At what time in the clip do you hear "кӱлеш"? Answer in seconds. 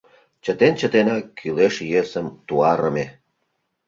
1.37-1.75